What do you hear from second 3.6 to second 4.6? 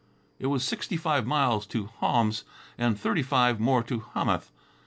to Hamath.